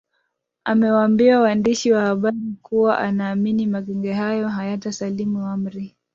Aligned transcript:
amewambia 0.63 1.39
waandishi 1.39 1.91
wa 1.91 2.01
habari 2.01 2.55
kuwa 2.61 2.99
anaamini 2.99 3.67
magenge 3.67 4.13
hayo 4.13 4.47
hayata 4.49 4.91
salimu 4.91 5.45
amri 5.47 5.95